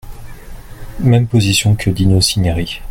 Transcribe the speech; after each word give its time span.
Même 1.01 1.27
position 1.27 1.75
que 1.75 1.91
Dino 1.91 2.21
Cinieri. 2.21 2.81